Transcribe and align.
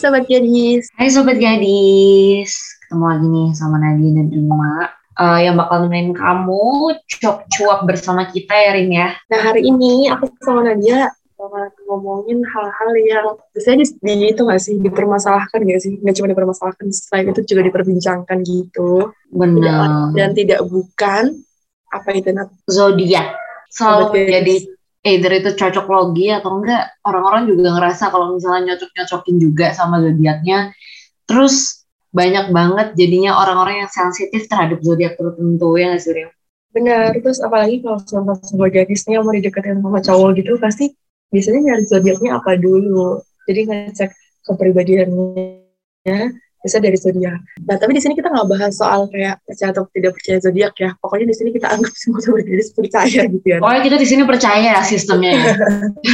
Sobat 0.00 0.24
Gadis. 0.24 0.88
Hai 0.96 1.12
Sobat 1.12 1.36
Gadis, 1.36 2.56
ketemu 2.80 3.04
lagi 3.04 3.26
nih 3.28 3.48
sama 3.52 3.76
Nadia 3.76 4.16
dan 4.16 4.32
Rima 4.32 4.88
uh, 5.20 5.38
yang 5.44 5.60
bakal 5.60 5.84
nemenin 5.84 6.16
kamu 6.16 6.96
cuap-cuap 7.04 7.84
bersama 7.84 8.24
kita 8.32 8.48
ya 8.48 8.80
Rim 8.80 8.88
ya. 8.96 9.12
Nah 9.28 9.40
hari 9.44 9.68
ini 9.68 10.08
aku 10.08 10.32
sama 10.40 10.64
Nadia 10.64 11.12
bakal 11.36 11.68
ngomongin 11.84 12.40
hal-hal 12.48 12.90
yang 12.96 13.26
biasanya 13.52 13.84
di, 13.84 13.86
di 14.00 14.32
itu 14.32 14.40
nggak 14.40 14.62
sih 14.64 14.80
dipermasalahkan 14.80 15.68
nggak 15.68 15.80
sih? 15.84 15.92
Nggak 16.00 16.16
cuma 16.16 16.28
dipermasalahkan, 16.32 16.86
selain 16.96 17.26
itu 17.36 17.40
juga 17.44 17.60
diperbincangkan 17.68 18.38
gitu. 18.40 19.12
Benar. 19.28 20.16
Dan 20.16 20.32
tidak 20.32 20.64
bukan 20.64 21.44
apa 21.92 22.08
itu 22.16 22.32
Nat? 22.32 22.48
Zodiak 22.72 23.36
selalu 23.68 24.04
Gadis. 24.08 24.16
menjadi 24.16 24.79
either 25.00 25.32
itu 25.32 25.50
cocok 25.56 25.86
logi 25.88 26.28
atau 26.28 26.60
enggak 26.60 27.00
orang-orang 27.08 27.48
juga 27.48 27.72
ngerasa 27.76 28.12
kalau 28.12 28.36
misalnya 28.36 28.74
nyocok-nyocokin 28.74 29.36
juga 29.40 29.72
sama 29.72 30.00
zodiaknya 30.04 30.76
terus 31.24 31.80
banyak 32.10 32.50
banget 32.50 32.98
jadinya 32.98 33.38
orang-orang 33.38 33.86
yang 33.86 33.90
sensitif 33.90 34.50
terhadap 34.50 34.82
zodiak 34.82 35.14
tertentu 35.14 35.78
ya 35.78 35.94
nggak 35.94 36.02
sih 36.02 36.12
Rim? 36.12 36.30
Benar, 36.70 37.14
terus 37.18 37.42
apalagi 37.42 37.82
kalau 37.82 37.98
sama 38.02 38.66
gadisnya 38.70 39.22
mau 39.22 39.34
dideketin 39.34 39.82
sama 39.82 39.98
cowok 40.02 40.30
gitu 40.38 40.54
pasti 40.58 40.94
biasanya 41.30 41.60
nyari 41.70 41.84
zodiaknya 41.86 42.30
apa 42.38 42.58
dulu. 42.58 43.22
Jadi 43.46 43.60
ngecek 43.66 44.10
kepribadiannya 44.46 46.18
bisa 46.60 46.76
dari 46.76 46.96
zodiak. 47.00 47.40
Nah, 47.64 47.76
tapi 47.80 47.96
di 47.96 48.02
sini 48.04 48.12
kita 48.12 48.28
nggak 48.28 48.48
bahas 48.52 48.76
soal 48.76 49.08
kayak 49.08 49.40
percaya 49.48 49.72
atau 49.72 49.88
tidak 49.96 50.12
percaya 50.16 50.38
zodiak 50.44 50.74
ya. 50.76 50.90
Pokoknya 51.00 51.26
di 51.32 51.36
sini 51.36 51.50
kita 51.56 51.66
anggap 51.72 51.92
semua 51.96 52.20
gadis 52.20 52.68
percaya 52.76 53.20
gitu 53.24 53.46
ya. 53.48 53.58
Pokoknya 53.64 53.82
kita 53.88 53.96
di 53.96 54.06
sini 54.06 54.22
percaya 54.28 54.68
ya 54.76 54.82
sistemnya 54.84 55.32
ya. 55.32 55.52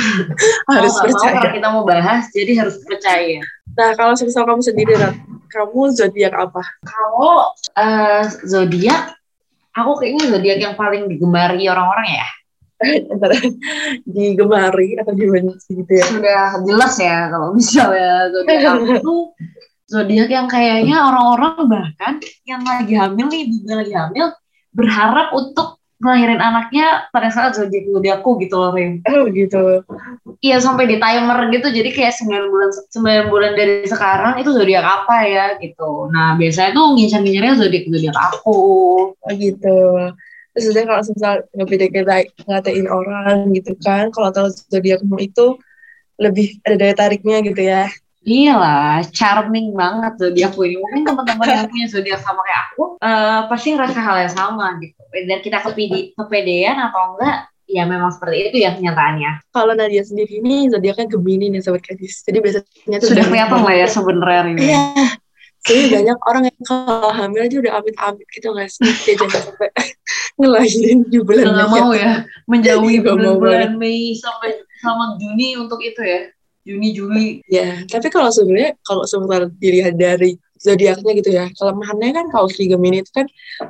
Harus 0.71 0.95
mau 0.95 1.05
percaya. 1.11 1.35
kalau 1.43 1.53
kita 1.55 1.69
mau 1.75 1.83
bahas 1.83 2.31
jadi 2.31 2.53
harus 2.63 2.79
percaya. 2.87 3.43
Nah, 3.77 3.91
kalau 3.99 4.17
semisal 4.17 4.49
kamu 4.49 4.63
sendiri, 4.65 4.93
Rat, 4.97 5.19
kamu 5.53 5.81
zodiak 5.93 6.33
apa? 6.33 6.63
Kalau 6.87 7.53
eh, 7.77 8.25
zodiak, 8.47 9.13
aku 9.77 9.91
kayaknya 10.01 10.33
zodiak 10.33 10.59
yang 10.63 10.75
paling 10.79 11.11
digemari 11.11 11.67
orang-orang 11.69 12.23
ya. 12.23 12.29
Antara 13.13 13.37
digemari 14.05 14.97
atau 15.01 15.13
dibenci 15.13 15.77
gitu 15.77 15.93
ya. 15.93 16.07
Sudah 16.09 16.45
jelas 16.65 16.95
ya 17.01 17.19
kalau 17.33 17.53
misalnya 17.53 18.33
zodiak 18.33 18.63
aku 18.77 18.95
tuh 19.01 19.21
zodiak 19.87 20.31
yang 20.31 20.51
kayaknya 20.51 20.99
orang-orang 20.99 21.67
bahkan 21.71 22.15
yang 22.43 22.63
lagi 22.67 22.95
hamil 22.99 23.27
nih, 23.31 23.47
juga 23.51 23.73
lagi 23.83 23.95
hamil 23.95 24.27
berharap 24.75 25.31
untuk 25.33 25.79
ngelahirin 25.97 26.45
anaknya 26.45 27.09
pada 27.09 27.33
saat 27.33 27.57
zodiak 27.57 27.89
zodiakku 27.89 28.37
gitu 28.45 28.61
loh, 28.61 28.77
Rim. 28.77 29.01
Oh 29.09 29.25
gitu. 29.33 29.81
Iya 30.45 30.61
sampai 30.61 30.85
di 30.85 31.01
timer 31.01 31.49
gitu, 31.49 31.73
jadi 31.73 31.89
kayak 31.89 32.13
9 32.21 32.53
bulan 32.53 32.71
9 32.93 33.33
bulan 33.33 33.53
dari 33.57 33.89
sekarang 33.89 34.37
itu 34.37 34.53
zodiak 34.53 34.85
apa 34.85 35.17
ya 35.25 35.47
gitu. 35.57 36.13
Nah 36.13 36.37
biasanya 36.37 36.77
tuh 36.77 36.87
ngincar-ngincarnya 36.93 37.55
zodiak 37.57 37.85
zodiak 37.89 38.17
aku. 38.19 38.61
Oh 39.17 39.33
gitu. 39.33 39.79
Terus 40.53 40.67
udah 40.73 40.83
kalau 40.85 41.03
misal 41.05 41.35
ngebeda 41.57 41.87
ngatain 42.45 42.87
orang 42.89 43.37
gitu 43.57 43.73
kan, 43.81 44.13
kalau 44.13 44.29
tahu 44.33 44.49
zodiakmu 44.53 45.17
itu 45.21 45.57
lebih 46.21 46.61
ada 46.65 46.77
daya 46.77 46.95
tariknya 46.97 47.41
gitu 47.41 47.61
ya. 47.61 47.89
Iyalah, 48.27 49.07
charming 49.15 49.71
banget 49.71 50.19
zodiakku 50.19 50.67
ini. 50.67 50.83
Mungkin 50.83 51.07
teman-teman 51.07 51.47
yang 51.47 51.71
punya 51.71 51.87
zodiak 51.87 52.19
sama 52.21 52.43
kayak 52.43 52.63
aku, 52.69 52.83
eh, 52.99 53.41
pasti 53.47 53.69
ngerasa 53.71 53.99
hal 54.03 54.17
yang 54.27 54.35
sama 54.35 54.67
gitu. 54.83 54.99
Dan 55.15 55.39
kita 55.39 55.63
kepede, 55.63 56.11
kepedean 56.19 56.75
atau 56.75 57.15
enggak, 57.15 57.47
ya 57.71 57.87
memang 57.87 58.11
seperti 58.11 58.51
itu 58.51 58.57
ya 58.67 58.75
kenyataannya. 58.75 59.47
Kalau 59.55 59.79
Nadia 59.79 60.03
sendiri 60.03 60.43
ini 60.43 60.67
zodiaknya 60.67 61.07
Gemini 61.07 61.55
nih 61.55 61.63
sobat 61.63 61.87
gadis. 61.87 62.27
Jadi 62.27 62.39
biasanya 62.43 62.97
tuh 62.99 63.15
Sudah 63.15 63.23
udah- 63.23 63.29
kelihatan 63.31 63.61
lah 63.63 63.75
ya 63.79 63.87
sebenarnya 63.87 64.41
ini. 64.51 64.61
Iya. 64.75 64.83
Jadi 65.67 65.83
banyak 65.91 66.19
orang 66.23 66.43
yang 66.47 66.63
kalau 66.63 67.11
hamil 67.11 67.43
aja 67.43 67.57
udah 67.59 67.73
amit-amit 67.79 68.27
gitu 68.31 68.55
nggak 68.55 68.71
sih? 68.71 68.87
Jangan 69.19 69.51
sampai 69.51 69.69
ngelahirin 70.39 70.99
di 71.11 71.19
bulan 71.19 71.47
Mei. 71.55 71.67
mau 71.67 71.91
ya 71.91 72.23
menjauhi 72.47 73.03
bulan-bulan 73.03 73.75
Mei 73.75 74.15
sampai 74.15 74.63
sama 74.79 75.19
Juni 75.19 75.59
untuk 75.59 75.83
itu 75.83 75.99
ya. 76.03 76.31
Juni, 76.67 76.89
Juli. 76.91 77.29
Ya, 77.47 77.87
tapi 77.87 78.11
kalau 78.11 78.35
sebenarnya 78.35 78.75
kalau 78.83 79.07
sebentar 79.07 79.47
dilihat 79.47 79.95
dari 79.95 80.35
zodiaknya 80.59 81.13
gitu 81.23 81.31
ya, 81.31 81.47
kelemahannya 81.55 82.11
kan 82.11 82.27
kalau 82.35 82.51
si 82.51 82.67
Gemini 82.67 83.07
itu 83.07 83.13
kan 83.15 83.27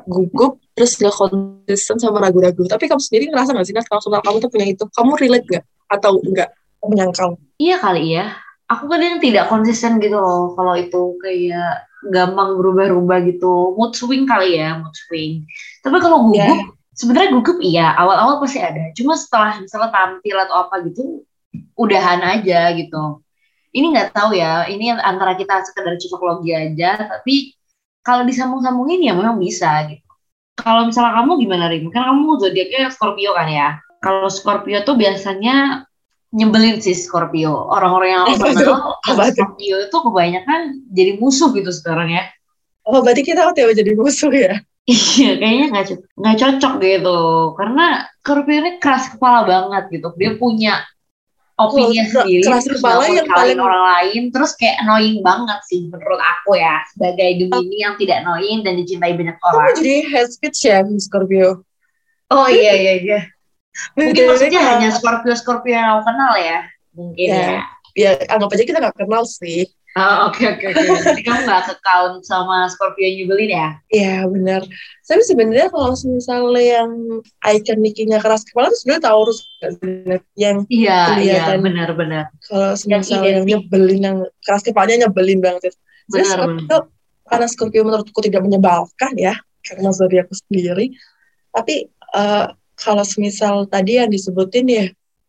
gugup 0.09 0.57
terus 0.73 0.97
gak 0.97 1.13
konsisten 1.13 2.01
sama 2.01 2.25
ragu-ragu. 2.25 2.65
Tapi 2.65 2.89
kamu 2.89 3.03
sendiri 3.03 3.25
ngerasa 3.29 3.53
nggak 3.53 3.67
sih 3.69 3.75
Nat 3.77 3.85
kalau 3.85 4.01
sebentar 4.01 4.25
kamu 4.25 4.37
tuh 4.41 4.51
punya 4.51 4.67
itu, 4.73 4.85
kamu 4.97 5.13
relate 5.21 5.47
nggak 5.47 5.65
atau 5.93 6.13
enggak 6.25 6.51
menyangkal? 6.81 7.29
Iya 7.61 7.77
kali 7.79 8.17
ya. 8.17 8.33
Aku 8.67 8.91
kadang 8.91 9.23
tidak 9.23 9.47
konsisten 9.47 10.03
gitu 10.03 10.19
loh 10.19 10.57
kalau 10.59 10.75
itu 10.75 11.15
kayak 11.23 11.87
gampang 12.11 12.59
berubah-ubah 12.59 13.19
gitu. 13.31 13.77
Mood 13.79 13.95
swing 13.95 14.27
kali 14.27 14.59
ya, 14.59 14.79
mood 14.81 14.95
swing. 15.07 15.47
Tapi 15.85 15.97
kalau 16.03 16.31
gugup, 16.31 16.39
Ya. 16.39 16.51
sebenarnya 16.97 17.31
gugup 17.35 17.59
iya, 17.63 17.95
awal-awal 17.95 18.43
pasti 18.43 18.59
ada. 18.59 18.91
Cuma 18.99 19.15
setelah 19.15 19.63
misalnya 19.63 19.91
tampil 19.95 20.37
atau 20.39 20.67
apa 20.67 20.83
gitu, 20.87 21.23
udahan 21.77 22.21
aja 22.23 22.73
gitu. 22.75 23.21
Ini 23.77 23.93
nggak 23.93 24.17
tahu 24.17 24.37
ya, 24.37 24.65
ini 24.73 24.89
antara 24.93 25.37
kita 25.37 25.61
sekedar 25.69 26.01
cocok 26.01 26.21
logi 26.25 26.53
aja, 26.57 26.97
tapi 26.97 27.53
kalau 28.01 28.23
disambung-sambungin 28.25 29.03
ya 29.05 29.13
memang 29.13 29.37
bisa 29.37 29.85
gitu. 29.91 30.07
Kalau 30.57 30.89
misalnya 30.89 31.21
kamu 31.21 31.33
gimana 31.45 31.65
Rim? 31.69 31.93
Kan 31.93 32.09
kamu 32.09 32.41
zodiaknya 32.41 32.89
Scorpio 32.89 33.37
kan 33.37 33.49
ya? 33.51 33.69
Kalau 34.01 34.33
Scorpio 34.33 34.81
tuh 34.87 34.97
biasanya 34.97 35.85
nyebelin 36.33 36.81
sih 36.81 36.97
Scorpio. 36.97 37.69
Orang-orang 37.69 38.09
yang 38.09 38.23
aku 38.31 38.41
kenal? 38.41 38.97
Scorpio 39.05 39.77
itu 39.85 39.97
kebanyakan 40.01 40.61
jadi 40.95 41.21
musuh 41.21 41.53
gitu 41.53 41.69
sekarang 41.69 42.09
ya. 42.15 42.25
Oh, 42.87 43.03
berarti 43.03 43.27
kita 43.27 43.45
OTW 43.51 43.75
jadi 43.77 43.93
musuh 43.93 44.33
ya? 44.33 44.57
Iya, 44.87 45.35
kayaknya 45.43 45.67
nggak 45.75 45.87
cocok, 45.91 46.11
nggak 46.15 46.37
cocok 46.39 46.75
gitu. 46.79 47.19
Karena 47.59 47.87
Scorpio 48.23 48.55
ini 48.55 48.71
keras 48.79 49.05
kepala 49.11 49.43
banget 49.43 49.85
gitu. 49.91 50.15
Dia 50.15 50.39
punya 50.39 50.87
opini 51.57 51.97
Oh, 52.05 52.21
sendiri, 52.21 52.45
keras 52.45 52.69
terus 52.69 52.85
kepala 52.85 53.09
yang 53.09 53.25
paling- 53.33 53.57
orang 53.57 53.83
lain, 53.97 54.23
terus 54.29 54.53
kayak 54.61 54.77
annoying 54.85 55.25
banget 55.25 55.57
sih 55.65 55.89
menurut 55.89 56.21
aku 56.21 56.61
ya. 56.61 56.85
Sebagai 56.93 57.29
Gemini 57.41 57.77
yang 57.81 57.97
tidak 57.97 58.21
annoying 58.21 58.61
dan 58.61 58.77
dicintai 58.77 59.17
banyak 59.17 59.37
Kamu 59.41 59.57
orang. 59.57 59.73
jadi 59.81 59.95
head 60.13 60.29
speech 60.29 60.69
ya, 60.69 60.85
Scorpio? 61.01 61.65
Oh 62.29 62.45
iya 62.45 62.73
iya 62.77 62.95
iya. 63.01 63.21
Mungkin 63.97 64.29
maksudnya 64.29 64.61
hanya 64.61 64.89
Scorpio-Scorpio 64.93 65.73
yang 65.73 65.97
aku 65.97 66.13
kenal 66.13 66.33
ya. 66.37 66.59
Mungkin 66.93 67.29
Ya. 67.29 67.41
ya. 67.41 67.61
Ya, 67.97 68.11
anggap 68.29 68.53
aja 68.53 68.65
kita 68.69 68.79
nggak 68.81 68.97
kenal 69.01 69.25
sih. 69.25 69.73
Oh, 69.97 70.29
Oke 70.29 70.45
oke 70.45 70.77
oke. 70.77 70.93
Jadi 71.09 71.25
kamu 71.25 71.49
nggak 71.49 71.73
ke 71.73 71.75
count 71.81 72.21
sama 72.21 72.69
Scorpio 72.69 73.01
yang 73.01 73.17
nyebelin 73.25 73.49
ya? 73.49 73.69
Iya 73.89 74.17
benar. 74.29 74.61
Tapi 75.09 75.23
sebenarnya 75.25 75.73
kalau 75.73 75.97
misalnya 75.97 76.61
yang 76.61 76.91
ikoniknya 77.41 78.21
keras 78.21 78.45
kepala 78.45 78.69
itu 78.69 78.85
sebenarnya 78.85 79.05
Taurus 79.09 79.39
yang 80.37 80.69
Iya 80.69 81.17
iya 81.17 81.49
Kelihatan. 81.49 81.59
benar-benar. 81.65 82.25
kalau 82.45 82.77
misalnya 82.77 83.09
yang 83.09 83.25
identik. 83.25 83.49
nyebelin 83.49 84.01
yang 84.05 84.19
keras 84.45 84.63
kepalanya 84.63 85.09
nyebelin 85.09 85.41
banget. 85.41 85.73
Benar, 86.13 86.29
Scorpio 86.29 86.79
karena 87.25 87.47
Scorpio 87.49 87.83
menurutku 87.89 88.21
tidak 88.21 88.45
menyebalkan 88.45 89.17
ya 89.17 89.33
karena 89.65 89.89
zodiakku 89.97 90.37
sendiri. 90.37 90.93
Tapi 91.57 91.89
eh, 91.89 92.47
kalau 92.77 93.05
semisal 93.09 93.65
tadi 93.65 93.97
yang 93.97 94.13
disebutin 94.13 94.69
ya 94.69 94.87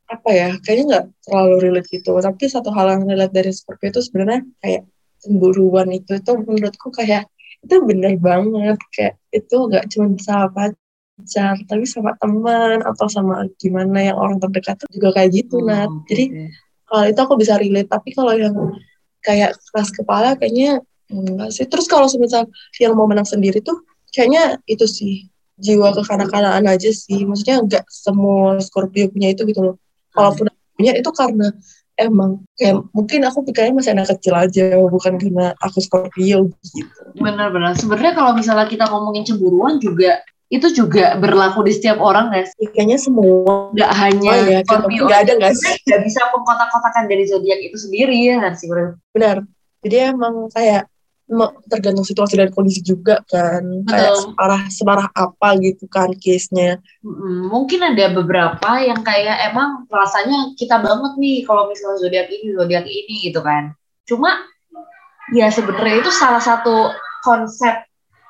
apa 0.07 0.29
ya 0.31 0.49
kayaknya 0.63 0.85
nggak 0.87 1.05
terlalu 1.27 1.55
relate 1.67 1.89
gitu. 1.91 2.15
Tapi 2.15 2.43
satu 2.47 2.71
hal 2.71 2.87
yang 2.95 3.03
relate 3.07 3.33
dari 3.35 3.51
Scorpio 3.51 3.91
itu 3.91 4.01
sebenarnya 4.03 4.47
kayak 4.63 4.83
cemburuan 5.19 5.89
itu 5.91 6.15
itu 6.15 6.31
menurutku 6.39 6.89
kayak 6.95 7.27
itu 7.65 7.75
bener 7.83 8.15
banget 8.21 8.79
kayak 8.93 9.15
itu 9.33 9.55
nggak 9.57 9.85
cuma 9.91 10.13
sama 10.21 10.47
pacar 10.53 11.57
tapi 11.65 11.83
sama 11.89 12.13
teman 12.21 12.85
atau 12.85 13.07
sama 13.09 13.49
gimana 13.57 14.13
yang 14.13 14.17
orang 14.17 14.37
terdekat 14.39 14.79
juga 14.93 15.17
kayak 15.17 15.29
gitu 15.43 15.59
Nat. 15.65 15.89
Oh, 15.89 16.05
Jadi 16.05 16.25
oke. 16.31 16.47
kalau 16.87 17.03
itu 17.09 17.19
aku 17.19 17.33
bisa 17.35 17.53
relate 17.59 17.89
tapi 17.89 18.09
kalau 18.15 18.31
yang 18.37 18.55
kayak 19.25 19.57
keras 19.73 19.89
kepala 19.91 20.37
kayaknya 20.39 20.79
enggak 21.11 21.49
sih 21.51 21.65
terus 21.67 21.89
kalau 21.89 22.07
semisal 22.07 22.47
yang 22.79 22.95
mau 22.95 23.09
menang 23.09 23.27
sendiri 23.27 23.59
tuh 23.59 23.83
kayaknya 24.13 24.61
itu 24.69 24.85
sih 24.87 25.27
jiwa 25.57 25.89
kekanak-kanakan 25.97 26.69
aja 26.69 26.93
sih 26.93 27.25
maksudnya 27.25 27.59
enggak 27.65 27.83
semua 27.89 28.61
Scorpio 28.61 29.09
punya 29.09 29.33
itu 29.33 29.43
gitu 29.49 29.73
loh 29.73 29.75
kalaupun 30.17 30.49
punya 30.73 30.93
itu 30.97 31.09
karena 31.13 31.47
emang 31.97 32.45
kayak 32.53 32.85
mungkin 32.93 33.25
aku 33.25 33.41
pikirnya 33.45 33.73
masih 33.73 33.91
anak 33.97 34.09
kecil 34.13 34.37
aja 34.37 34.77
bukan 34.77 35.17
karena 35.17 35.57
aku 35.61 35.81
Scorpio 35.81 36.49
gitu 36.73 37.01
benar-benar. 37.17 37.73
Sebenarnya 37.73 38.13
kalau 38.13 38.37
misalnya 38.37 38.69
kita 38.69 38.85
ngomongin 38.85 39.25
cemburuan 39.25 39.81
juga 39.81 40.21
itu 40.47 40.71
juga 40.71 41.19
berlaku 41.19 41.59
di 41.67 41.75
setiap 41.75 41.99
orang 41.99 42.31
guys. 42.31 42.55
Ya, 42.55 42.71
kayaknya 42.71 42.97
semua 43.01 43.73
Nggak 43.75 43.91
hanya 43.99 44.31
oh 44.31 44.45
ya 44.47 44.59
Scorpio. 44.63 45.03
nggak 45.09 45.21
ada 45.27 45.33
nggak 45.41 45.53
sih 45.57 45.73
Nggak 45.89 46.01
bisa 46.07 46.21
mengkotak-kotakan 46.31 47.03
dari 47.09 47.23
zodiak 47.27 47.59
itu 47.59 47.77
sendiri 47.81 48.15
ya 48.15 48.35
kan 48.39 48.53
sih 48.55 48.67
benar 49.11 49.43
jadi 49.81 50.13
emang 50.13 50.47
kayak 50.53 50.87
tergantung 51.67 52.07
situasi 52.07 52.39
dan 52.39 52.49
kondisi 52.55 52.79
juga 52.79 53.19
kan. 53.27 53.83
Kayak 53.83 54.15
Betul. 54.15 54.23
separah 54.23 54.61
separah 54.71 55.07
apa 55.11 55.49
gitu 55.59 55.85
kan 55.91 56.09
case-nya. 56.15 56.79
Mungkin 57.51 57.83
ada 57.83 58.15
beberapa 58.15 58.69
yang 58.79 59.03
kayak 59.03 59.51
emang 59.51 59.85
rasanya 59.91 60.55
kita 60.55 60.79
banget 60.79 61.13
nih 61.19 61.43
kalau 61.43 61.67
misalnya 61.67 61.99
zodiak 61.99 62.27
ini 62.31 62.55
zodiak 62.55 62.85
ini 62.87 63.15
gitu 63.27 63.43
kan. 63.43 63.75
Cuma 64.07 64.39
ya 65.35 65.51
sebenarnya 65.51 65.99
itu 65.99 66.11
salah 66.15 66.39
satu 66.39 66.95
konsep 67.27 67.83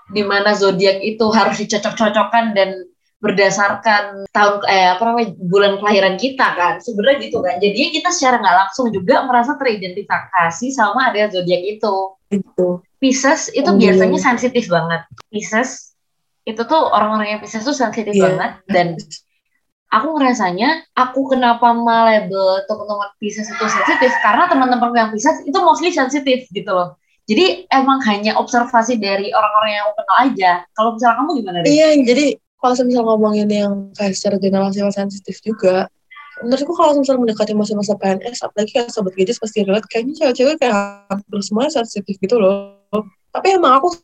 di 0.10 0.26
mana 0.26 0.58
zodiak 0.58 0.98
itu 1.06 1.30
harus 1.30 1.62
dicocok-cocokkan 1.62 2.58
dan 2.58 2.82
berdasarkan 3.18 4.30
tahun 4.30 4.62
eh 4.70 4.94
apa 4.94 5.02
namanya 5.06 5.34
bulan 5.38 5.78
kelahiran 5.78 6.18
kita 6.18 6.58
kan. 6.58 6.82
Sebenarnya 6.82 7.30
gitu 7.30 7.46
kan. 7.46 7.62
Jadi 7.62 7.94
kita 7.94 8.10
secara 8.10 8.42
nggak 8.42 8.58
langsung 8.66 8.90
juga 8.90 9.22
merasa 9.30 9.54
teridentifikasi 9.54 10.74
sama 10.74 11.14
ada 11.14 11.30
zodiak 11.30 11.62
itu. 11.78 12.18
Itu 12.34 12.82
Pisces 12.98 13.54
itu 13.54 13.70
oh, 13.70 13.78
biasanya 13.78 14.18
sensitif 14.18 14.66
banget. 14.70 15.06
Pisces 15.30 15.94
itu 16.48 16.62
tuh 16.66 16.82
orang-orang 16.90 17.38
yang 17.38 17.40
Pisces 17.44 17.62
tuh 17.62 17.76
sensitif 17.76 18.16
yeah. 18.18 18.34
banget 18.34 18.52
dan 18.72 18.88
aku 19.94 20.18
ngerasanya 20.18 20.84
aku 20.98 21.30
kenapa 21.30 21.72
label 21.78 22.66
teman-teman 22.66 23.10
Pisces 23.22 23.48
itu 23.48 23.66
sensitif? 23.70 24.12
Karena 24.26 24.50
teman-teman 24.50 24.90
yang 24.98 25.10
Pisces 25.14 25.46
itu 25.46 25.58
mostly 25.62 25.94
sensitif 25.94 26.50
gitu 26.50 26.72
loh. 26.74 26.98
Jadi 27.28 27.68
emang 27.70 28.00
hanya 28.08 28.40
observasi 28.40 28.98
dari 28.98 29.36
orang-orang 29.36 29.72
yang 29.76 29.84
aku 29.92 29.94
kenal 30.00 30.18
aja. 30.32 30.52
Kalau 30.72 30.90
misalnya 30.96 31.16
kamu 31.20 31.32
gimana 31.44 31.58
deh? 31.60 31.70
Iya 31.70 31.88
jadi 32.08 32.26
kalau 32.58 32.74
misal 32.88 33.04
ngomongin 33.06 33.50
yang 33.52 33.74
kayak 33.94 34.16
secara 34.18 34.42
general 34.42 34.72
sensitif 34.74 35.38
juga 35.46 35.92
menurutku 36.44 36.74
kalau 36.78 37.02
misalnya 37.02 37.22
mendekati 37.26 37.54
masa-masa 37.58 37.98
PNS 37.98 38.46
apalagi 38.46 38.70
kayak 38.78 38.94
sobat 38.94 39.14
gadis 39.18 39.42
pasti 39.42 39.66
lihat 39.66 39.86
kayaknya 39.90 40.14
cewek-cewek 40.22 40.56
kayak 40.62 40.76
hampir 41.10 41.40
semua 41.42 41.70
sensitif 41.72 42.16
gitu 42.22 42.38
loh 42.38 42.78
tapi 43.34 43.58
emang 43.58 43.82
aku 43.82 43.98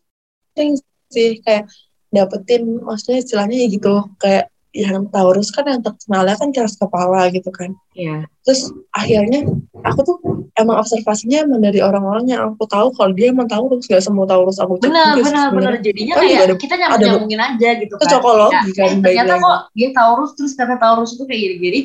sering 0.53 0.77
sih 1.13 1.37
kayak 1.45 1.69
dapetin 2.13 2.81
maksudnya 2.81 3.21
istilahnya 3.21 3.57
ya 3.65 3.67
gitu 3.69 3.93
kayak 4.21 4.53
yang 4.73 5.05
Taurus 5.13 5.53
kan 5.53 5.69
yang 5.69 5.85
terkenalnya 5.85 6.33
kan 6.33 6.49
keras 6.49 6.73
kepala 6.73 7.29
gitu 7.29 7.53
kan. 7.53 7.77
Iya. 7.93 8.25
Terus 8.41 8.73
akhirnya 8.89 9.45
aku 9.85 9.99
tuh 10.01 10.17
emang 10.57 10.81
observasinya 10.81 11.45
emang 11.45 11.61
dari 11.61 11.77
orang-orang 11.77 12.25
yang 12.25 12.41
aku 12.57 12.65
tahu 12.65 12.89
kalau 12.97 13.13
dia 13.13 13.29
emang 13.29 13.45
Taurus 13.45 13.85
gak 13.85 14.01
semua 14.01 14.25
Taurus 14.25 14.57
aku 14.57 14.81
cek 14.81 14.89
benar 14.89 15.13
benar 15.21 15.47
benar 15.53 15.73
jadinya 15.77 16.17
kan 16.17 16.25
kayak 16.25 16.41
ada, 16.49 16.55
kita 16.57 16.73
nyambung 16.81 17.05
nyambungin 17.05 17.41
aja 17.41 17.69
gitu 17.85 17.93
kan. 18.01 18.01
Cocokologi 18.01 18.69
ya, 18.73 18.73
kan. 18.73 18.89
Eh, 18.89 19.01
ternyata 19.05 19.33
kok 19.37 19.57
dia 19.77 19.89
Taurus 19.93 20.31
terus 20.33 20.53
kata 20.57 20.75
Taurus 20.81 21.11
itu 21.13 21.23
kayak 21.29 21.39
gini-gini. 21.45 21.81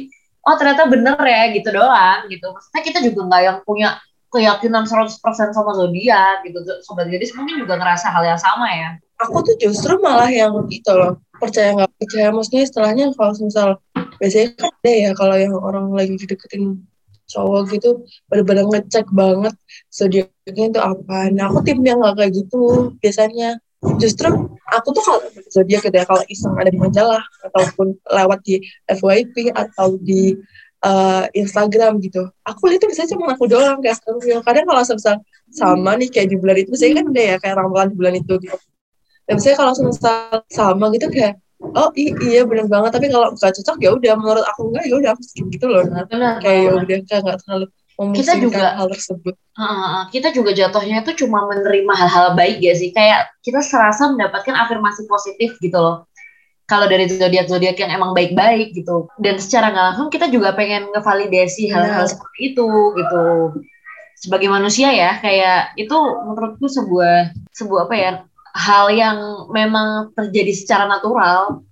Oh 0.48 0.56
ternyata 0.56 0.88
bener 0.88 1.20
ya 1.20 1.52
gitu 1.52 1.68
doang 1.68 2.24
gitu. 2.32 2.48
Maksudnya 2.48 2.82
kita 2.88 2.98
juga 3.04 3.20
nggak 3.28 3.42
yang 3.44 3.58
punya 3.68 4.00
keyakinan 4.32 4.88
100% 4.88 5.52
sama 5.52 5.70
zodiak 5.76 6.40
gitu. 6.48 6.56
Sobat 6.80 7.12
gadis 7.12 7.36
mungkin 7.36 7.60
juga 7.60 7.76
ngerasa 7.76 8.08
hal 8.08 8.24
yang 8.24 8.40
sama 8.40 8.64
ya. 8.72 8.90
Aku 9.20 9.44
tuh 9.44 9.60
justru 9.60 10.00
malah 10.00 10.32
yang 10.32 10.56
itu 10.72 10.88
loh 10.88 11.20
percaya 11.38 11.70
nggak 11.74 11.90
percaya 11.96 12.28
maksudnya 12.34 12.62
istilahnya 12.66 13.04
kalau 13.14 13.32
misal 13.38 13.68
biasanya 14.18 14.48
kan 14.58 14.70
ada 14.74 14.92
ya 14.92 15.10
kalau 15.14 15.36
yang 15.38 15.54
orang 15.54 15.86
lagi 15.94 16.18
deketin 16.18 16.82
cowok 17.28 17.62
gitu 17.76 17.90
benar-benar 18.26 18.66
ngecek 18.72 19.06
banget 19.14 19.54
zodiaknya 19.92 20.64
itu 20.74 20.80
apa 20.80 21.30
nah 21.30 21.46
aku 21.52 21.62
tim 21.62 21.78
yang 21.86 22.02
nggak 22.02 22.16
kayak 22.18 22.32
gitu 22.34 22.92
biasanya 22.98 23.62
justru 24.02 24.28
aku 24.66 24.88
tuh 24.90 25.02
kalau 25.06 25.20
zodiak 25.54 25.86
gitu 25.86 25.96
ya 25.96 26.06
kalau 26.06 26.22
iseng 26.26 26.54
ada 26.58 26.70
di 26.70 26.78
majalah 26.78 27.22
ataupun 27.46 27.94
lewat 28.10 28.42
di 28.42 28.58
FYP 28.90 29.54
atau 29.54 29.94
di 30.02 30.34
uh, 30.82 31.30
Instagram 31.30 32.02
gitu 32.02 32.26
aku 32.42 32.66
lihat 32.66 32.82
itu 32.82 32.86
biasanya 32.90 33.08
cuma 33.14 33.38
aku 33.38 33.46
doang 33.46 33.78
kayak 33.78 34.02
sekarang 34.02 34.42
kadang 34.42 34.66
kalau 34.66 34.82
misal 34.82 35.16
sama 35.54 35.90
nih 35.96 36.08
kayak 36.10 36.28
di 36.34 36.36
bulan 36.36 36.56
itu 36.60 36.72
saya 36.74 36.92
kan 36.98 37.06
ada 37.14 37.22
ya 37.22 37.36
kayak 37.40 37.54
ramalan 37.56 37.88
di 37.92 37.96
bulan 37.96 38.14
itu 38.18 38.34
gitu. 38.42 38.56
Dan 39.28 39.36
misalnya 39.36 39.56
kalau 39.60 39.72
misal 39.84 40.20
sama 40.48 40.84
gitu 40.92 41.06
kayak 41.12 41.34
oh 41.58 41.90
iya 41.96 42.46
benar 42.46 42.66
banget 42.70 42.90
tapi 42.94 43.06
kalau 43.10 43.34
nggak 43.34 43.52
cocok 43.60 43.76
ya 43.82 43.90
udah 43.96 44.12
menurut 44.14 44.44
aku 44.46 44.60
enggak 44.72 44.84
ya 44.86 44.94
udah 44.98 45.10
aku 45.16 45.22
skip 45.24 45.46
gitu 45.52 45.66
loh. 45.68 45.84
Nah, 45.88 46.04
kayak 46.42 46.60
ya 46.64 46.70
udah 46.76 46.98
kayak 47.08 47.20
nggak 47.24 47.38
terlalu 47.44 47.66
kita 47.98 48.38
juga 48.38 48.78
hal 48.78 48.86
tersebut 48.94 49.34
uh, 49.58 50.06
kita 50.14 50.30
juga 50.30 50.54
jatuhnya 50.54 51.02
itu 51.02 51.26
cuma 51.26 51.50
menerima 51.50 51.92
hal-hal 51.98 52.38
baik 52.38 52.62
ya 52.62 52.74
sih 52.78 52.94
kayak 52.94 53.26
kita 53.42 53.58
serasa 53.58 54.14
mendapatkan 54.14 54.54
afirmasi 54.54 55.10
positif 55.10 55.58
gitu 55.58 55.78
loh 55.78 56.06
kalau 56.68 56.86
dari 56.86 57.10
zodiak 57.10 57.50
zodiak 57.50 57.74
yang 57.80 57.90
emang 57.90 58.14
baik-baik 58.14 58.70
gitu 58.76 59.10
dan 59.18 59.42
secara 59.42 59.74
nggak 59.74 59.84
langsung 59.92 60.08
kita 60.14 60.30
juga 60.30 60.54
pengen 60.54 60.86
ngevalidasi 60.94 61.74
hal-hal 61.74 62.06
nah. 62.06 62.10
seperti 62.10 62.54
itu 62.54 62.68
gitu 62.94 63.24
sebagai 64.18 64.48
manusia 64.50 64.94
ya 64.94 65.18
kayak 65.18 65.74
itu 65.74 65.94
menurutku 65.98 66.70
sebuah 66.70 67.34
sebuah 67.54 67.90
apa 67.90 67.96
ya 67.98 68.12
hal 68.58 68.90
yang 68.90 69.18
memang 69.54 70.10
terjadi 70.18 70.52
secara 70.54 70.84
natural. 70.90 71.62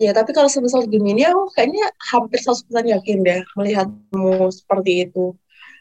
Ya, 0.00 0.16
tapi 0.16 0.32
kalau 0.32 0.48
sebesar 0.48 0.88
Gemini, 0.88 1.28
aku 1.28 1.52
kayaknya 1.52 1.92
hampir 2.08 2.40
100% 2.40 2.88
yakin 2.88 3.20
deh 3.20 3.40
melihatmu 3.52 4.48
seperti 4.48 5.08
itu. 5.08 5.36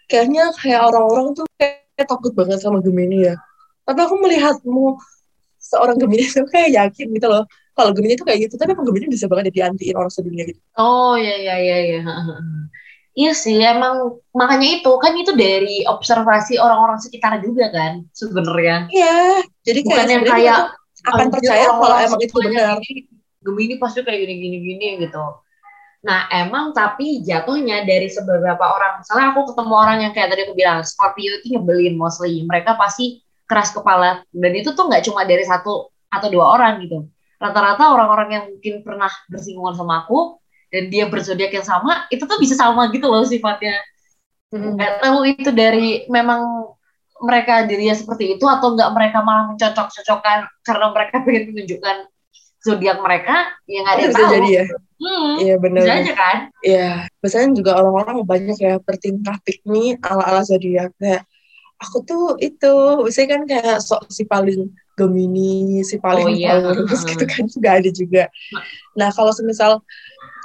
Kayaknya 0.10 0.50
kayak 0.58 0.82
orang-orang 0.90 1.38
tuh 1.38 1.46
kayak 1.56 2.08
takut 2.10 2.34
banget 2.34 2.60
sama 2.60 2.82
Gemini 2.82 3.30
ya. 3.30 3.38
Tapi 3.86 4.00
aku 4.02 4.18
melihatmu 4.18 4.98
seorang 5.62 6.02
Gemini 6.02 6.26
itu 6.26 6.42
kayak 6.50 6.70
yakin 6.74 7.14
gitu 7.14 7.28
loh. 7.30 7.46
Kalau 7.78 7.94
Gemini 7.94 8.18
itu 8.18 8.26
kayak 8.26 8.50
gitu, 8.50 8.58
tapi 8.58 8.74
emang 8.74 8.90
Gemini 8.90 9.08
bisa 9.08 9.30
banget 9.30 9.54
diantiin 9.54 9.96
orang 9.96 10.12
sedunia 10.12 10.44
gitu. 10.50 10.60
Oh, 10.76 11.14
iya, 11.16 11.38
iya, 11.38 11.56
iya, 11.62 11.78
iya. 11.86 12.02
Iya 13.20 13.32
sih, 13.36 13.60
emang 13.60 14.22
makanya 14.32 14.80
itu 14.80 14.92
kan 14.96 15.12
itu 15.18 15.32
dari 15.36 15.84
observasi 15.84 16.56
orang-orang 16.56 17.04
sekitar 17.04 17.44
juga 17.44 17.68
kan 17.70 18.08
sebenarnya. 18.16 18.88
Iya, 18.88 19.44
jadi 19.68 19.80
bukan 19.84 20.08
yang 20.08 20.24
kayak 20.24 20.60
akan 21.04 21.28
percaya 21.28 21.68
kalau 21.68 21.98
emang 22.00 22.22
itu 22.24 22.36
benar. 22.40 22.80
Gemini 23.40 23.76
pasti 23.80 24.04
kayak 24.04 24.20
gini-gini-gini 24.24 25.04
gitu. 25.08 25.24
Nah 26.00 26.32
emang 26.32 26.72
tapi 26.72 27.20
jatuhnya 27.24 27.84
dari 27.84 28.08
beberapa 28.08 28.66
orang, 28.72 29.04
misalnya 29.04 29.36
aku 29.36 29.52
ketemu 29.52 29.74
orang 29.76 29.98
yang 30.08 30.12
kayak 30.16 30.32
tadi 30.32 30.42
aku 30.48 30.56
bilang 30.56 30.80
Scorpio 30.88 31.44
itu 31.44 31.60
nyebelin 31.60 32.00
mostly, 32.00 32.44
mereka 32.48 32.80
pasti 32.80 33.20
keras 33.50 33.76
kepala 33.76 34.24
dan 34.32 34.52
itu 34.56 34.72
tuh 34.72 34.88
nggak 34.88 35.04
cuma 35.10 35.28
dari 35.28 35.44
satu 35.44 35.92
atau 36.08 36.28
dua 36.32 36.56
orang 36.56 36.80
gitu. 36.86 37.04
Rata-rata 37.40 37.92
orang-orang 37.92 38.30
yang 38.32 38.44
mungkin 38.52 38.84
pernah 38.84 39.12
bersinggungan 39.28 39.76
sama 39.76 40.04
aku 40.08 40.40
dan 40.70 40.88
dia 40.94 41.10
berzodiak 41.10 41.52
yang 41.52 41.66
sama 41.66 42.06
itu 42.14 42.24
tuh 42.24 42.38
bisa 42.38 42.54
sama 42.54 42.94
gitu 42.94 43.10
loh 43.10 43.26
sifatnya 43.26 43.74
hmm. 44.54 44.78
nggak 44.78 44.92
hmm. 44.98 45.02
tahu 45.02 45.20
itu 45.26 45.50
dari 45.50 46.06
memang 46.08 46.72
mereka 47.20 47.68
dirinya 47.68 47.98
seperti 47.98 48.40
itu 48.40 48.46
atau 48.48 48.78
nggak 48.78 48.92
mereka 48.96 49.20
malah 49.26 49.52
mencocok-cocokkan 49.52 50.48
karena 50.64 50.86
mereka 50.96 51.16
pengen 51.26 51.44
menunjukkan 51.52 51.96
zodiak 52.66 53.00
mereka 53.00 53.56
yang 53.66 53.86
ada 53.88 54.02
bisa 54.10 54.20
tahu. 54.20 54.34
jadi 54.36 54.50
ya 54.52 54.66
hmm, 55.00 55.32
iya 55.40 55.56
benar 55.56 55.84
bisa 55.84 55.96
aja 55.96 56.14
kan 56.14 56.38
iya 56.60 56.90
biasanya 57.24 57.48
juga 57.56 57.72
orang-orang 57.80 58.18
banyak 58.28 58.58
ya 58.60 58.74
bertingkah 58.84 59.38
pikmi 59.48 59.96
ala-ala 60.04 60.44
zodiak 60.44 60.92
kayak 61.00 61.24
aku 61.80 62.04
tuh 62.04 62.36
itu 62.44 62.74
biasanya 63.08 63.28
kan 63.32 63.42
kayak 63.48 63.78
sok 63.80 64.04
si 64.12 64.28
paling 64.28 64.68
Gemini 65.00 65.80
si 65.88 65.96
paling 65.96 66.28
oh, 66.28 66.36
iya. 66.36 66.60
Taurus 66.60 67.08
gitu 67.08 67.24
kan 67.24 67.48
juga 67.56 67.70
ada 67.80 67.90
juga 67.96 68.24
nah 69.00 69.08
kalau 69.16 69.32
semisal 69.32 69.80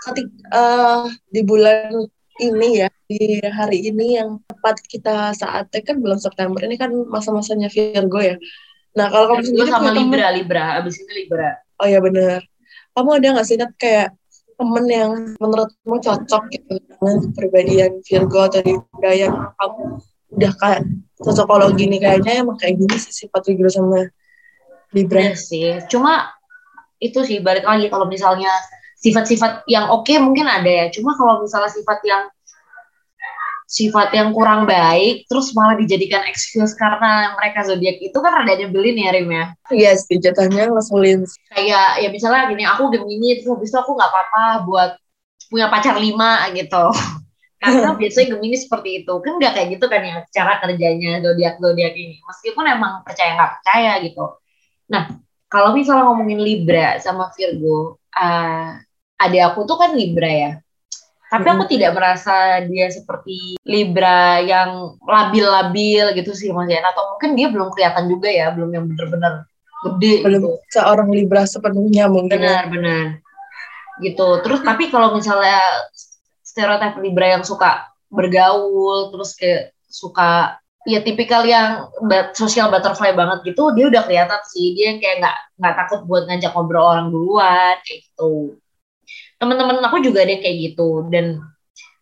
ketik 0.07 0.31
uh, 0.55 1.11
di 1.35 1.43
bulan 1.43 2.07
ini 2.43 2.83
ya 2.83 2.89
di 3.07 3.39
hari 3.47 3.91
ini 3.91 4.19
yang 4.19 4.43
tepat 4.51 4.83
kita 4.91 5.31
saatnya 5.39 5.81
kan 5.87 6.03
bulan 6.03 6.19
September 6.19 6.59
ini 6.67 6.75
kan 6.75 6.91
masa-masanya 7.07 7.71
Virgo 7.71 8.19
ya. 8.19 8.35
Nah 8.99 9.07
kalau 9.11 9.35
kamu 9.35 9.43
sendiri 9.47 9.71
sama 9.71 9.95
Libra, 9.95 10.35
kamu, 10.35 10.37
Libra, 10.43 10.65
abis 10.83 10.95
itu 10.99 11.13
Libra. 11.15 11.63
Oh 11.81 11.89
ya 11.89 11.99
benar. 11.99 12.41
Kamu 12.95 13.11
ada 13.19 13.27
nggak 13.35 13.47
sih 13.47 13.59
kayak 13.79 14.15
temen 14.55 14.85
yang 14.87 15.13
menurutmu 15.43 15.99
cocok 15.99 16.43
gitu 16.55 16.79
dengan 16.79 17.15
kepribadian 17.27 17.93
Virgo 18.07 18.39
atau 18.47 18.63
yang 19.11 19.35
kamu 19.59 19.83
udah 20.35 20.53
kayak 20.59 20.83
cocokologi 21.19 21.91
nih 21.91 22.01
kayaknya 22.03 22.33
emang 22.47 22.59
kayak 22.59 22.79
gini 22.79 22.97
sih 22.99 23.27
sifat 23.27 23.43
Virgo 23.51 23.71
sama 23.71 24.07
Libra. 24.95 25.27
Iya 25.27 25.35
sih, 25.35 25.83
cuma 25.91 26.31
itu 27.03 27.19
sih 27.27 27.43
balik 27.43 27.67
lagi 27.67 27.91
kalau 27.91 28.07
misalnya 28.07 28.51
sifat-sifat 29.05 29.69
yang 29.69 29.93
oke 29.93 30.09
okay 30.09 30.17
mungkin 30.17 30.49
ada 30.49 30.65
ya 30.65 30.87
cuma 30.89 31.13
kalau 31.19 31.45
misalnya 31.45 31.69
sifat 31.69 32.01
yang 32.09 32.31
sifat 33.75 34.15
yang 34.15 34.31
kurang 34.31 34.71
baik 34.71 35.27
terus 35.27 35.51
malah 35.51 35.75
dijadikan 35.75 36.23
excuse 36.31 36.79
karena 36.79 37.35
mereka 37.35 37.67
zodiak 37.67 37.99
itu 37.99 38.15
kan 38.15 38.31
rada 38.31 38.55
nyebelin 38.55 39.03
ya 39.03 39.11
Rim 39.11 39.27
ya? 39.35 39.45
Iya 39.75 39.91
yes, 39.99 40.07
sih 40.07 40.23
jatuhnya 40.23 40.71
ngeselin. 40.71 41.27
Kayak 41.51 41.99
ya 41.99 42.09
misalnya 42.15 42.47
gini 42.55 42.63
aku 42.63 42.95
Gemini 42.95 43.43
terus 43.43 43.51
habis 43.51 43.75
itu 43.75 43.79
aku 43.83 43.99
nggak 43.99 44.11
apa-apa 44.15 44.45
buat 44.63 44.91
punya 45.51 45.67
pacar 45.67 45.99
lima 45.99 46.47
gitu. 46.55 46.87
Karena 47.63 47.99
biasanya 47.99 48.27
Gemini 48.39 48.57
seperti 48.63 48.91
itu. 49.03 49.15
Kan 49.19 49.43
nggak 49.43 49.53
kayak 49.59 49.69
gitu 49.75 49.87
kan 49.91 50.01
ya 50.07 50.17
cara 50.31 50.53
kerjanya 50.63 51.19
zodiak 51.19 51.55
zodiak 51.59 51.95
ini. 51.99 52.23
Meskipun 52.23 52.65
emang 52.71 53.03
percaya 53.03 53.35
nggak 53.35 53.53
percaya 53.59 53.93
gitu. 54.07 54.25
Nah 54.95 55.19
kalau 55.51 55.75
misalnya 55.75 56.07
ngomongin 56.07 56.39
Libra 56.39 57.03
sama 57.03 57.35
Virgo 57.35 57.99
uh, 58.15 58.71
adik 59.19 59.43
aku 59.51 59.67
tuh 59.67 59.83
kan 59.83 59.99
Libra 59.99 60.31
ya. 60.31 60.53
Tapi 61.35 61.47
aku 61.51 61.65
tidak 61.67 61.99
merasa 61.99 62.63
dia 62.63 62.87
seperti 62.95 63.59
Libra 63.67 64.39
yang 64.39 64.95
labil-labil 65.03 66.15
gitu 66.15 66.31
sih 66.31 66.55
Mas 66.55 66.71
Jan. 66.71 66.87
Atau 66.87 67.03
mungkin 67.11 67.35
dia 67.35 67.51
belum 67.51 67.75
kelihatan 67.75 68.07
juga 68.07 68.31
ya, 68.31 68.55
belum 68.55 68.71
yang 68.71 68.87
bener-bener 68.87 69.51
gede 69.85 70.15
belum 70.23 70.43
gitu. 70.47 70.51
seorang 70.71 71.09
Libra 71.11 71.43
sepenuhnya 71.43 72.07
mungkin. 72.07 72.39
Ya. 72.39 72.63
Benar-benar. 72.63 73.07
Gitu. 73.99 74.29
Terus 74.47 74.61
tapi 74.63 74.95
kalau 74.95 75.11
misalnya 75.19 75.59
stereotip 76.47 77.03
Libra 77.03 77.35
yang 77.35 77.43
suka 77.43 77.91
bergaul, 78.15 79.11
terus 79.11 79.35
kayak 79.35 79.75
suka 79.91 80.63
ya 80.85 81.01
tipikal 81.01 81.43
yang 81.49 81.89
sosial 82.37 82.69
butterfly 82.69 83.17
banget 83.17 83.41
gitu 83.53 83.73
dia 83.73 83.89
udah 83.89 84.05
kelihatan 84.05 84.41
sih 84.53 84.77
dia 84.77 85.01
kayak 85.01 85.17
nggak 85.25 85.39
nggak 85.57 85.75
takut 85.81 86.01
buat 86.05 86.29
ngajak 86.29 86.53
ngobrol 86.53 86.85
orang 86.85 87.09
duluan 87.09 87.81
kayak 87.89 88.05
gitu 88.05 88.61
teman-teman 89.53 89.85
aku 89.85 90.01
juga 90.01 90.25
ada 90.25 90.37
kayak 90.41 90.57
gitu 90.73 91.05
dan 91.13 91.41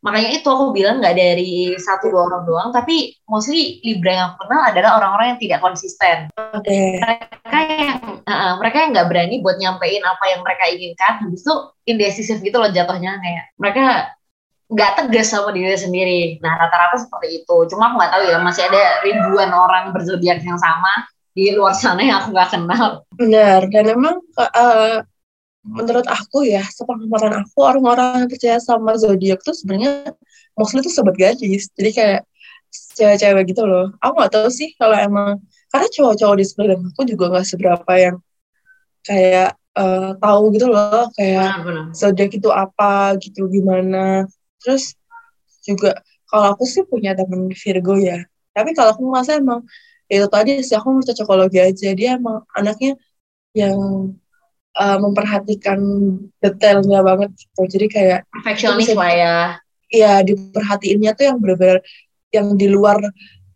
makanya 0.02 0.34
itu 0.34 0.48
aku 0.50 0.74
bilang 0.74 0.98
nggak 0.98 1.14
dari 1.14 1.78
satu 1.78 2.10
dua 2.10 2.26
orang 2.26 2.42
doang 2.42 2.68
tapi 2.74 3.14
mostly 3.30 3.78
Libra 3.86 4.10
yang 4.10 4.26
aku 4.34 4.46
kenal 4.46 4.62
adalah 4.66 4.90
orang-orang 4.98 5.26
yang 5.34 5.40
tidak 5.42 5.58
konsisten 5.62 6.16
okay. 6.34 6.98
mereka 6.98 7.58
yang 7.70 7.98
uh, 8.26 8.52
mereka 8.58 8.76
yang 8.82 8.90
nggak 8.98 9.08
berani 9.10 9.34
buat 9.38 9.56
nyampein 9.62 10.02
apa 10.02 10.24
yang 10.26 10.40
mereka 10.42 10.64
inginkan 10.74 11.12
habis 11.22 11.46
itu 11.46 11.54
indecisif 11.86 12.42
gitu 12.42 12.58
loh 12.58 12.70
jatuhnya 12.74 13.14
kayak 13.22 13.44
mereka 13.62 14.10
nggak 14.72 14.92
tegas 14.96 15.28
sama 15.28 15.52
diri 15.52 15.76
sendiri. 15.76 16.20
Nah 16.40 16.56
rata-rata 16.56 16.96
seperti 16.96 17.44
itu. 17.44 17.56
Cuma 17.68 17.92
aku 17.92 18.00
nggak 18.00 18.12
tahu 18.16 18.22
ya 18.24 18.38
masih 18.40 18.64
ada 18.72 19.04
ribuan 19.04 19.52
orang 19.52 19.92
berzodiak 19.92 20.40
yang 20.40 20.56
sama 20.56 21.04
di 21.36 21.52
luar 21.52 21.76
sana 21.76 22.00
yang 22.00 22.24
aku 22.24 22.32
nggak 22.32 22.50
kenal. 22.56 23.04
Benar. 23.20 23.68
Dan 23.68 23.84
emang 23.92 24.16
uh, 24.40 25.04
menurut 25.62 26.06
aku 26.10 26.42
ya 26.42 26.66
sepengetahuan 26.66 27.46
aku 27.46 27.58
orang-orang 27.62 28.26
yang 28.26 28.30
percaya 28.30 28.58
sama 28.58 28.98
zodiak 28.98 29.40
tuh 29.46 29.54
sebenarnya 29.54 30.14
mostly 30.58 30.82
tuh 30.82 30.90
sobat 30.90 31.14
gadis. 31.14 31.70
Jadi 31.78 31.90
kayak 31.94 32.20
cewek-cewek 32.98 33.54
gitu 33.54 33.62
loh. 33.64 33.94
Aku 34.02 34.18
nggak 34.18 34.32
tahu 34.34 34.48
sih 34.50 34.74
kalau 34.74 34.98
emang 34.98 35.38
karena 35.72 35.88
cowok-cowok 35.88 36.36
di 36.36 36.44
sebelah 36.44 36.76
aku 36.76 37.02
juga 37.08 37.24
nggak 37.32 37.46
seberapa 37.48 37.92
yang 37.96 38.16
kayak 39.02 39.56
uh, 39.76 40.12
tahu 40.20 40.42
gitu 40.54 40.68
loh 40.68 41.08
kayak 41.16 41.64
zodiak 41.96 42.30
itu 42.32 42.48
apa 42.52 43.16
gitu 43.18 43.48
gimana 43.48 44.28
terus 44.60 44.94
juga 45.64 45.98
kalau 46.28 46.54
aku 46.54 46.64
sih 46.68 46.84
punya 46.84 47.16
temen 47.16 47.50
Virgo 47.50 47.96
ya 47.98 48.22
tapi 48.52 48.76
kalau 48.76 48.92
aku 48.92 49.02
masa 49.08 49.40
emang 49.40 49.64
itu 50.12 50.26
tadi 50.28 50.60
sih 50.60 50.76
aku 50.76 50.92
mau 50.92 51.04
cocokologi 51.04 51.58
aja 51.58 51.88
dia 51.96 52.20
emang 52.20 52.44
anaknya 52.52 53.00
yang 53.56 54.12
uh, 54.76 54.98
memperhatikan 55.00 55.78
detailnya 56.40 57.00
banget 57.04 57.30
gitu. 57.36 57.60
Jadi 57.68 57.86
kayak 57.88 58.20
perfeksionis 58.28 58.92
lah 58.92 59.12
ya. 59.12 59.36
Iya 59.92 60.24
diperhatiinnya 60.24 61.12
tuh 61.12 61.24
yang 61.28 61.36
benar-benar 61.36 61.84
yang 62.32 62.56
di 62.56 62.64
luar 62.64 62.96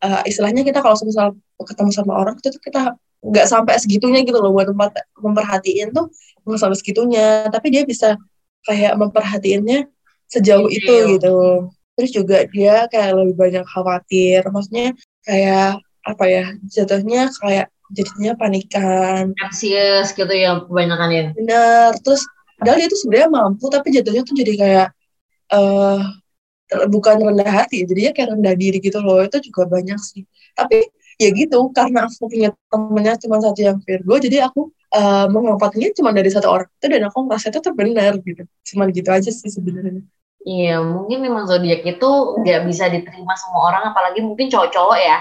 uh, 0.04 0.23
istilahnya 0.28 0.61
kita 0.68 0.85
kalau 0.85 0.96
misal 1.00 1.32
ketemu 1.56 1.90
sama 1.96 2.12
orang 2.20 2.37
itu 2.37 2.52
tuh 2.52 2.61
kita 2.61 2.92
nggak 3.25 3.46
sampai 3.49 3.80
segitunya 3.80 4.20
gitu 4.23 4.37
loh 4.38 4.52
buat 4.52 4.68
tempat 4.68 4.92
memperhatiin 5.16 5.96
tuh 5.96 6.12
nggak 6.44 6.61
sampai 6.61 6.76
segitunya. 6.76 7.49
Tapi 7.49 7.66
dia 7.73 7.82
bisa 7.88 8.20
kayak 8.68 9.00
memperhatiinnya 9.00 9.88
sejauh 10.28 10.68
itu 10.68 11.16
gitu. 11.16 11.70
Terus 11.96 12.11
juga 12.12 12.44
dia 12.52 12.85
kayak 12.92 13.16
lebih 13.16 13.35
banyak 13.40 13.64
khawatir. 13.64 14.44
Maksudnya 14.52 14.92
kayak 15.25 15.80
apa 16.06 16.25
ya 16.30 16.44
jatuhnya 16.70 17.32
kayak 17.42 17.66
jadinya 17.93 18.33
panikan. 18.35 19.35
Anxious 19.43 20.14
gitu 20.14 20.31
ya 20.31 20.62
kebanyakan 20.64 21.11
ya. 21.12 21.25
Bener 21.35 21.90
terus 22.02 22.26
padahal 22.59 22.78
dia 22.83 22.88
tuh 22.88 23.00
sebenarnya 23.05 23.28
mampu 23.31 23.64
tapi 23.69 23.88
jatuhnya 23.95 24.23
tuh 24.25 24.35
jadi 24.35 24.52
kayak 24.57 24.88
uh, 25.52 26.00
bukan 26.90 27.16
rendah 27.23 27.52
hati 27.62 27.87
jadinya 27.87 28.11
kayak 28.16 28.35
rendah 28.35 28.55
diri 28.59 28.78
gitu 28.83 28.99
loh 28.99 29.23
itu 29.23 29.38
juga 29.50 29.69
banyak 29.71 29.99
sih. 30.00 30.26
Tapi 30.57 30.87
ya 31.16 31.28
gitu 31.33 31.59
karena 31.73 32.11
aku 32.11 32.28
punya 32.28 32.50
temennya 32.69 33.14
cuma 33.23 33.40
satu 33.40 33.61
yang 33.62 33.78
Virgo 33.81 34.21
jadi 34.21 34.50
aku 34.50 34.69
uh, 34.93 35.26
mengompatinya 35.31 35.93
cuma 35.95 36.11
dari 36.11 36.31
satu 36.33 36.49
orang. 36.50 36.69
Itu 36.81 36.87
dan 36.90 37.02
aku 37.07 37.19
merasa 37.26 37.52
itu 37.52 37.61
terbenar 37.62 38.19
gitu 38.21 38.43
cuma 38.73 38.90
gitu 38.90 39.09
aja 39.12 39.31
sih 39.31 39.50
sebenarnya. 39.52 40.02
Iya, 40.47 40.78
mungkin 40.78 41.26
memang 41.26 41.50
zodiak 41.50 41.83
itu 41.83 42.11
nggak 42.38 42.71
bisa 42.71 42.87
diterima 42.87 43.35
semua 43.35 43.66
orang, 43.66 43.90
apalagi 43.90 44.23
mungkin 44.23 44.47
cowok-cowok 44.47 44.99
ya. 45.02 45.19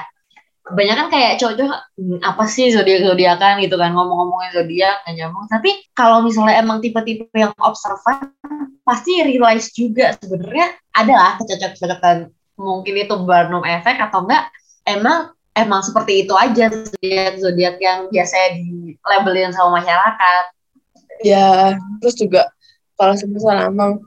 Kebanyakan 0.65 1.07
kayak 1.13 1.37
cowok-cowok 1.37 1.79
hmm, 2.01 2.19
apa 2.25 2.43
sih 2.49 2.73
zodiak 2.73 3.05
zodiakan 3.05 3.61
gitu 3.61 3.77
kan 3.77 3.93
ngomong-ngomongin 3.93 4.51
zodiak 4.57 5.05
nggak 5.05 5.13
nyambung. 5.13 5.45
Tapi 5.45 5.69
kalau 5.93 6.25
misalnya 6.25 6.57
emang 6.57 6.81
tipe-tipe 6.81 7.29
yang 7.37 7.53
observan, 7.61 8.33
pasti 8.81 9.21
realize 9.21 9.69
juga 9.77 10.17
sebenarnya 10.17 10.73
adalah 10.97 11.37
kecocok-cocokan. 11.37 12.33
Mungkin 12.57 12.93
itu 12.97 13.13
Barnum 13.27 13.61
effect 13.61 13.99
atau 14.01 14.25
enggak 14.25 14.49
emang 14.89 15.35
emang 15.53 15.81
seperti 15.85 16.25
itu 16.25 16.33
aja 16.33 16.67
zodiak 16.73 17.33
zodiak 17.37 17.75
yang 17.77 18.09
biasanya 18.09 18.49
di 18.57 18.97
labelin 19.05 19.53
sama 19.53 19.79
masyarakat. 19.81 20.43
Ya, 21.23 21.77
terus 22.01 22.17
juga 22.17 22.49
kalau 22.97 23.13
misalnya 23.15 23.69
emang 23.69 24.01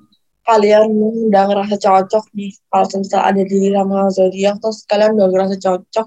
kalian 0.49 0.89
udah 1.29 1.45
ngerasa 1.53 1.77
cocok 1.77 2.25
nih 2.33 2.53
kalau 2.73 2.89
misal 3.05 3.21
ada 3.21 3.43
di 3.45 3.69
ramalan 3.69 4.09
zodiak 4.09 4.57
terus 4.65 4.89
kalian 4.89 5.13
udah 5.21 5.29
ngerasa 5.29 5.57
cocok 5.61 6.07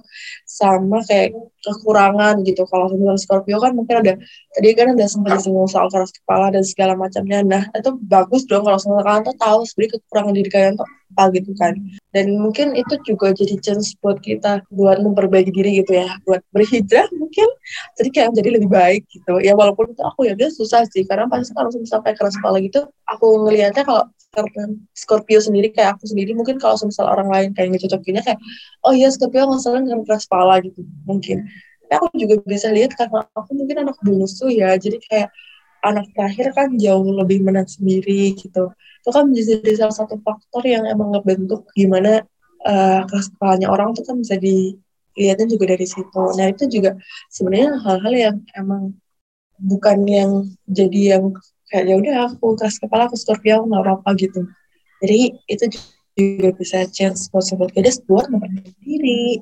sama 0.50 1.06
kayak 1.06 1.38
kekurangan 1.62 2.42
gitu. 2.44 2.66
Kalau 2.68 2.90
misalnya 2.90 3.22
Scorpio 3.22 3.58
kan 3.62 3.72
mungkin 3.78 3.96
ada 4.02 4.14
tadi 4.58 4.68
kan 4.74 4.98
udah 4.98 5.08
sempat 5.08 5.32
disinggung 5.40 5.70
soal 5.70 5.88
keras 5.94 6.12
kepala 6.12 6.50
dan 6.50 6.66
segala 6.66 6.94
macamnya. 6.98 7.46
Nah 7.46 7.64
itu 7.78 7.94
bagus 8.06 8.44
dong 8.50 8.66
kalau 8.66 8.78
misalnya 8.78 9.04
kalian 9.06 9.24
tuh 9.30 9.36
tahu 9.38 9.60
sebenarnya 9.70 9.92
kekurangan 9.98 10.34
diri 10.34 10.50
kalian 10.50 10.74
tuh 10.76 10.88
apa 11.12 11.24
gitu 11.36 11.52
kan. 11.60 11.74
Dan 12.12 12.26
mungkin 12.40 12.68
itu 12.76 12.94
juga 13.08 13.32
jadi 13.32 13.56
chance 13.64 13.96
buat 14.00 14.20
kita 14.20 14.66
buat 14.74 14.98
memperbaiki 15.00 15.52
diri 15.54 15.84
gitu 15.84 16.02
ya. 16.02 16.10
Buat 16.26 16.42
berhijrah 16.52 17.08
mungkin 17.16 17.48
jadi 17.96 18.10
kayak 18.10 18.30
jadi 18.36 18.50
lebih 18.60 18.70
baik 18.72 19.04
gitu. 19.12 19.40
Ya 19.40 19.54
walaupun 19.54 19.94
itu 19.94 20.02
aku 20.02 20.28
ya 20.28 20.34
dia 20.34 20.50
susah 20.50 20.84
sih. 20.90 21.06
Karena 21.06 21.30
pasti 21.30 21.54
kalau 21.54 21.70
sampai 21.72 22.18
keras 22.18 22.36
kepala 22.36 22.58
gitu 22.60 22.88
aku 23.12 23.28
ngelihatnya 23.48 23.84
kalau 23.84 24.04
karena 24.32 24.64
Scorpio 24.96 25.44
sendiri 25.44 25.76
kayak 25.76 26.00
aku 26.00 26.08
sendiri 26.08 26.32
mungkin 26.32 26.56
kalau 26.56 26.80
misal 26.88 27.04
orang 27.12 27.28
lain 27.28 27.50
kayak 27.52 27.76
ngecocokinnya 27.76 28.24
kayak 28.24 28.40
oh 28.88 28.96
iya 28.96 29.12
Scorpio 29.12 29.44
masalah 29.44 29.84
dengan 29.84 30.08
keras 30.08 30.24
kepala 30.24 30.64
gitu 30.64 30.88
mungkin 31.04 31.51
aku 31.92 32.08
juga 32.16 32.40
bisa 32.48 32.72
lihat 32.72 32.96
karena 32.96 33.28
aku 33.36 33.52
mungkin 33.52 33.84
anak 33.84 33.98
bungsu 34.00 34.48
ya 34.48 34.72
jadi 34.80 34.98
kayak 35.04 35.30
anak 35.82 36.14
terakhir 36.14 36.54
kan 36.54 36.78
jauh 36.78 37.10
lebih 37.10 37.42
menang 37.42 37.66
sendiri 37.66 38.38
gitu. 38.38 38.70
Itu 39.02 39.10
kan 39.10 39.34
menjadi 39.34 39.74
salah 39.74 39.96
satu 39.98 40.22
faktor 40.22 40.62
yang 40.66 40.86
emang 40.86 41.18
ngebentuk 41.18 41.66
gimana 41.74 42.22
uh, 42.66 43.02
kepalanya 43.10 43.74
orang 43.74 43.98
tuh 43.98 44.06
kan 44.06 44.22
bisa 44.22 44.38
dilihatin 44.38 45.50
juga 45.50 45.74
dari 45.74 45.88
situ. 45.90 46.24
Nah 46.38 46.54
itu 46.54 46.70
juga 46.70 46.96
sebenarnya 47.34 47.82
hal-hal 47.82 48.14
yang 48.14 48.36
emang 48.54 48.94
bukan 49.58 49.98
yang 50.06 50.32
jadi 50.70 51.18
yang 51.18 51.34
kayak 51.70 51.86
ya 51.90 51.96
udah 51.98 52.16
aku 52.30 52.58
keras 52.58 52.78
kepala 52.78 53.10
aku 53.10 53.18
Scorpio 53.18 53.66
nggak 53.66 53.82
apa-apa 53.82 54.10
gitu. 54.22 54.46
Jadi 55.02 55.34
itu 55.50 55.64
juga 56.14 56.50
bisa 56.54 56.86
chance 56.94 57.26
sobat 57.34 57.74
gadis 57.74 57.98
buat 58.06 58.30
memperbaiki 58.30 58.78
diri 58.86 59.42